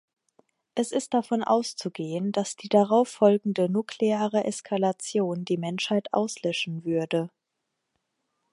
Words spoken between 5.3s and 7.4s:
die Menschheit auslöschen würde.